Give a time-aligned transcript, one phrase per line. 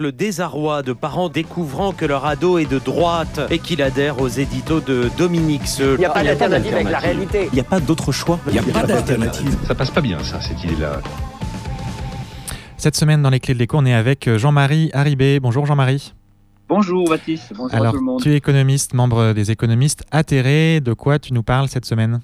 [0.00, 4.28] Le désarroi de parents découvrant que leur ado est de droite et qu'il adhère aux
[4.28, 5.96] éditos de Dominique Seul.
[5.96, 7.48] Il n'y a pas d'alternative avec la réalité.
[7.52, 8.40] Il n'y a pas d'autre choix.
[8.46, 9.54] Il n'y a, pas d'alternative.
[9.66, 11.02] Ça passe pas bien, ça, cette idée-là.
[12.78, 15.38] Cette semaine, dans les clés de l'écho, on est avec Jean-Marie Haribé.
[15.38, 16.14] Bonjour Jean-Marie.
[16.66, 18.22] Bonjour Baptiste, bonjour Alors, tout le monde.
[18.22, 20.80] tu es économiste, membre des économistes atterrés.
[20.80, 22.20] De quoi tu nous parles cette semaine?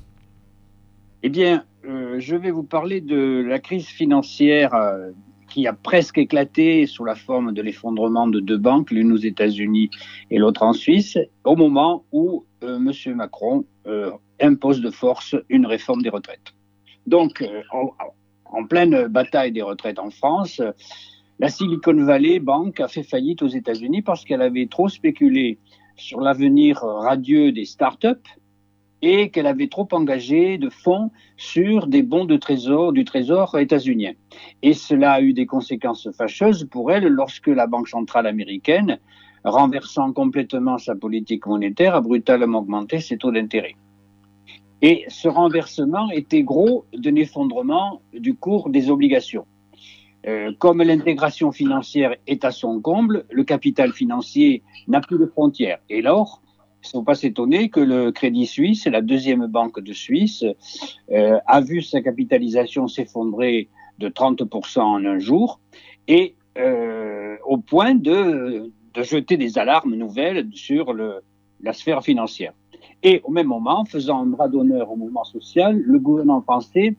[1.23, 5.11] Eh bien, euh, je vais vous parler de la crise financière euh,
[5.57, 9.89] qui a presque éclaté sous la forme de l'effondrement de deux banques, l'une aux États-Unis
[10.31, 13.15] et l'autre en Suisse, au moment où euh, M.
[13.15, 16.53] Macron euh, impose de force une réforme des retraites.
[17.07, 17.91] Donc, euh, en,
[18.45, 20.61] en, pleine bataille des retraites en France,
[21.39, 25.59] la Silicon Valley Bank a fait faillite aux États-Unis parce qu'elle avait trop spéculé
[25.97, 28.29] sur l'avenir radieux des startups
[29.03, 34.13] et qu'elle avait trop engagé de fonds sur des bons de trésor du trésor états-unien.
[34.63, 38.99] Et cela a eu des conséquences fâcheuses pour elle lorsque la Banque centrale américaine,
[39.45, 43.77] renversant complètement sa politique monétaire, a brutalement augmenté ses taux d'intérêt.
[44.83, 49.47] Et ce renversement était gros d'un effondrement du cours des obligations.
[50.27, 55.79] Euh, comme l'intégration financière est à son comble, le capital financier n'a plus de frontières.
[55.89, 56.43] Et l'or,
[56.95, 60.45] ne faut pas s'étonner que le Crédit Suisse, la deuxième banque de Suisse,
[61.13, 65.61] euh, a vu sa capitalisation s'effondrer de 30% en un jour
[66.09, 68.71] et euh, au point de,
[69.03, 72.55] jeter des alarmes nouvelles sur la sphère financière.
[73.03, 76.97] Et au même moment, faisant un bras d'honneur au mouvement social, le gouvernement français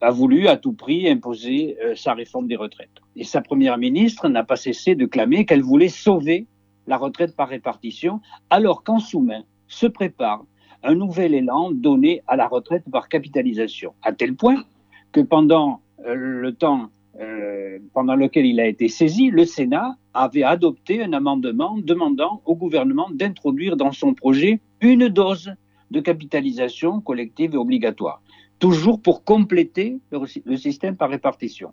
[0.00, 2.90] a voulu à tout prix imposer euh, sa réforme des retraites.
[3.16, 6.46] Et sa première ministre n'a pas cessé de clamer qu'elle voulait sauver
[6.86, 10.44] la retraite par répartition, alors qu'en sous-main se prépare
[10.82, 14.64] un nouvel élan donné à la retraite par capitalisation, à tel point
[15.12, 16.88] que pendant euh, le temps
[17.20, 22.56] euh, pendant lequel il a été saisi, le Sénat avait adopté un amendement demandant au
[22.56, 25.52] gouvernement d'introduire dans son projet une dose
[25.90, 28.22] de capitalisation collective et obligatoire
[28.62, 31.72] toujours pour compléter le, le, système par répartition.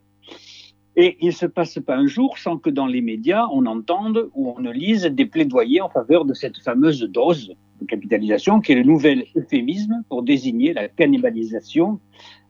[0.95, 4.29] Et il ne se passe pas un jour sans que dans les médias, on entende
[4.33, 8.73] ou on ne lise des plaidoyers en faveur de cette fameuse dose de capitalisation, qui
[8.73, 11.99] est le nouvel euphémisme pour désigner la cannibalisation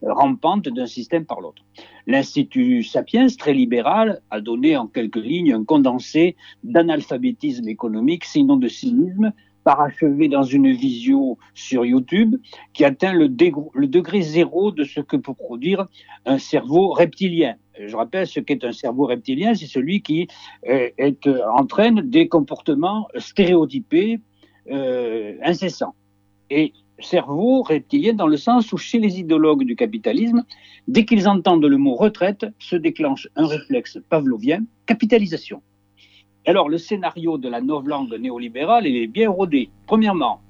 [0.01, 1.63] rampante d'un système par l'autre.
[2.07, 8.67] L'Institut Sapiens, très libéral, a donné en quelques lignes un condensé d'analphabétisme économique, sinon de
[8.67, 9.33] cynisme,
[9.69, 12.37] parachevé dans une visio sur YouTube
[12.73, 15.85] qui atteint le, degré zéro de ce que peut produire
[16.25, 17.53] un cerveau reptilien.
[17.79, 20.27] Je rappelle ce qu'est un cerveau reptilien, c'est celui qui
[20.67, 24.19] euh, euh, entraîne des comportements stéréotypés
[24.71, 25.93] euh, incessants.
[26.49, 30.45] Et cerveau reptilien dans le sens où chez les idéologues du capitalisme,
[30.87, 35.61] dès qu'ils entendent le mot retraite, se déclenche un réflexe pavlovien, capitalisation.
[36.45, 39.69] Alors, le scénario de la novlangue néolibérale, est bien rodé.
[39.85, 40.41] Premièrement,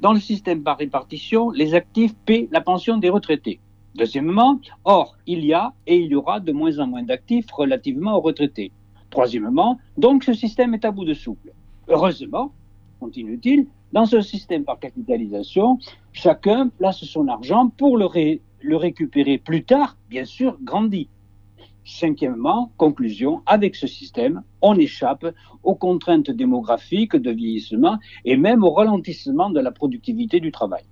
[0.00, 3.58] dans le système par répartition, les actifs paient la pension des retraités.
[3.96, 8.16] Deuxièmement, or, il y a et il y aura de moins en moins d'actifs relativement
[8.16, 8.70] aux retraités.
[9.10, 11.52] Troisièmement, donc ce système est à bout de souple.
[11.88, 12.52] Heureusement,
[13.00, 15.78] continue-t-il, dans ce système par capitalisation,
[16.12, 18.06] chacun place son argent pour le,
[18.60, 21.08] le récupérer plus tard, bien sûr, grandi.
[21.90, 25.26] Cinquièmement, conclusion, avec ce système, on échappe
[25.62, 30.82] aux contraintes démographiques de vieillissement et même au ralentissement de la productivité du travail.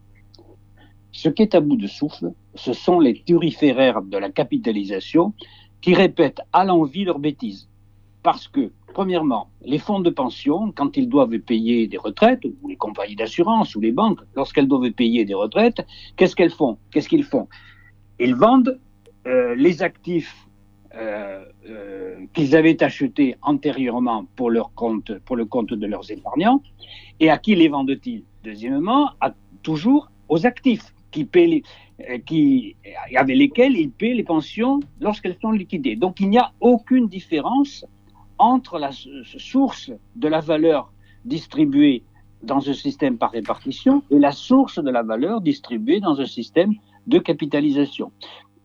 [1.13, 5.35] Ce qui est à bout de souffle, ce sont les turiféraires de la capitalisation
[5.83, 7.69] qui répètent à l'envie leurs bêtises.
[8.23, 12.77] Parce que, premièrement, les fonds de pension, quand ils doivent payer des retraites, ou les
[12.77, 15.87] compagnies d'assurance, ou les banques, lorsqu'elles doivent payer des retraites,
[16.17, 16.79] qu'est-ce qu'elles font?
[16.91, 17.49] Qu'est-ce qu'ils font?
[18.19, 18.81] Ils vendent
[19.27, 20.46] euh, les actifs
[22.33, 24.63] qu'ils avaient achetés antérieurement pour, le
[25.45, 26.63] compte de leurs épargnants.
[27.21, 28.25] Et à qui les vendent-ils?
[28.45, 29.11] Deuxièmement,
[29.63, 31.29] toujours aux actifs qui
[32.01, 32.19] euh,
[33.17, 35.97] avec lesquels ils paient les pensions lorsqu'elles sont liquidées.
[35.97, 37.87] Donc il n'y a aucune différence
[38.39, 40.93] entre la source de la valeur
[41.25, 42.03] distribuée
[42.43, 46.75] dans un système par répartition et la source de la valeur distribuée dans un système
[47.07, 48.13] de capitalisation.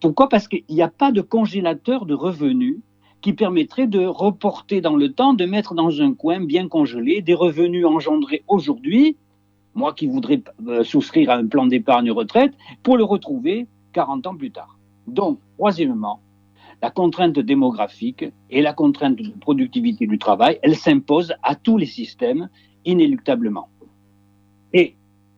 [0.01, 0.30] Pourquoi?
[0.30, 2.80] Parce qu'il n'y a pas de congélateur de revenus
[3.21, 7.36] qui permettrait de reporter dans le temps, de mettre dans un coin bien congelé des
[7.36, 9.15] revenus engendrés aujourd'hui,
[9.75, 14.36] moi qui voudrais euh, souscrire à un plan d'épargne retraite, pour le retrouver 40 ans
[14.36, 14.80] plus tard.
[15.06, 16.19] Donc, troisièmement,
[16.81, 21.86] la contrainte démographique et la contrainte de productivité du travail, elles s'imposent à tous les
[21.86, 22.50] systèmes
[22.86, 23.69] inéluctablement.
[24.74, 24.95] Et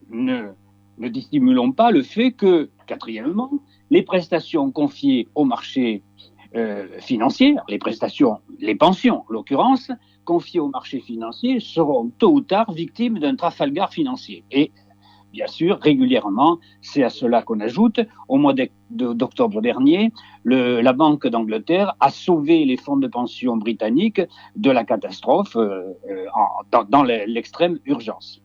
[0.09, 0.51] ne,
[0.99, 3.51] ne dissimulons pas le fait que, quatrièmement,
[3.93, 6.01] les prestations confiées au marché
[6.55, 9.91] euh, financières, les prestations, les pensions en l'occurrence,
[10.25, 14.45] confiées au marché financier, seront tôt ou tard victimes d'un Trafalgar financier.
[14.49, 14.71] Et
[15.31, 18.55] bien sûr, régulièrement, c'est à cela qu'on ajoute, au mois
[18.89, 20.11] d'octobre dernier,
[20.43, 24.23] la Banque d'Angleterre a sauvé les fonds de pension britanniques
[24.55, 28.42] de la catastrophe euh, euh, dans l'extrême urgence.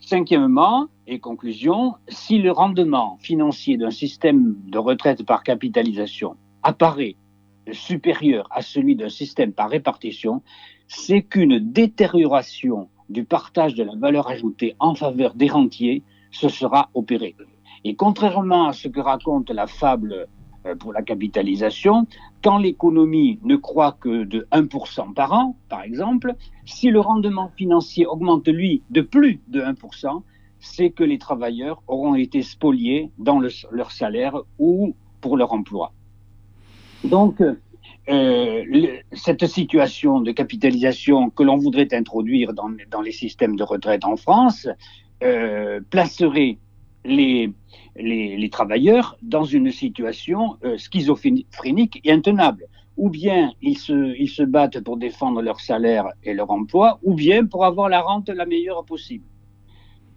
[0.00, 7.16] Cinquièmement, et conclusion, si le rendement financier d'un système de retraite par capitalisation apparaît
[7.72, 10.42] supérieur à celui d'un système par répartition,
[10.86, 16.90] c'est qu'une détérioration du partage de la valeur ajoutée en faveur des rentiers se sera
[16.94, 17.36] opérée.
[17.84, 20.28] Et contrairement à ce que raconte la fable
[20.76, 22.06] pour la capitalisation,
[22.42, 26.34] quand l'économie ne croît que de 1% par an, par exemple,
[26.64, 30.22] si le rendement financier augmente, lui, de plus de 1%,
[30.60, 35.92] c'est que les travailleurs auront été spoliés dans leur salaire ou pour leur emploi.
[37.04, 37.40] Donc,
[38.08, 38.64] euh,
[39.12, 44.16] cette situation de capitalisation que l'on voudrait introduire dans, dans, les systèmes de retraite en
[44.16, 44.66] France
[45.22, 46.58] euh, placerait
[47.08, 52.64] les, travailleurs dans une situation euh, schizophrénique et intenable.
[52.96, 57.14] Ou bien ils se, ils se battent pour défendre leur salaire et leur emploi, ou
[57.14, 59.24] bien pour avoir la rente la meilleure possible.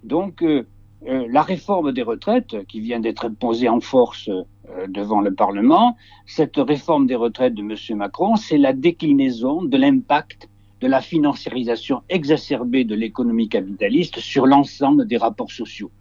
[0.04, 0.66] Donc, euh,
[1.08, 4.30] euh, la réforme des retraites, qui vient d'être posée en force
[4.88, 7.98] devant le Parlement, cette réforme des retraites de M.
[7.98, 10.48] Macron, c'est la déclinaison de l'impact
[10.80, 15.92] de la financiarisation exacerbée de l'économie capitaliste sur l'ensemble des rapports sociaux.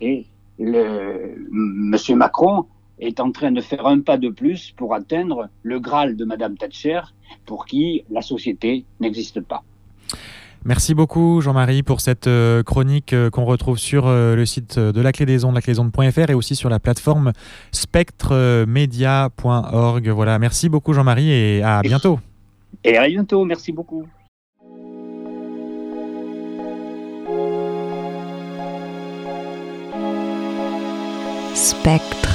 [0.00, 0.26] Et
[0.58, 1.96] le, M.
[2.16, 2.66] Macron
[2.98, 6.56] est en train de faire un pas de plus pour atteindre le Graal de Mme
[6.56, 7.00] Thatcher,
[7.46, 9.62] pour qui la société n'existe pas.
[10.64, 15.00] Merci beaucoup Jean-Marie pour cette euh, chronique euh, qu'on retrouve sur euh, le site de
[15.00, 17.32] la clé des ondes, laclédesondes.fr et aussi sur la plateforme
[17.72, 20.08] spectremedia.org.
[20.10, 22.18] Voilà, merci beaucoup Jean-Marie et à bientôt.
[22.84, 24.04] Et à bientôt, merci beaucoup.
[31.54, 32.29] Spectrum.